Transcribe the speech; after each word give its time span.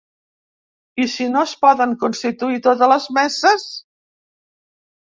I 1.05 1.07
si 1.17 1.27
no 1.35 1.43
es 1.51 1.53
poden 1.67 1.95
constituir 2.05 2.59
totes 2.71 2.93
les 2.97 3.09
meses? 3.21 3.71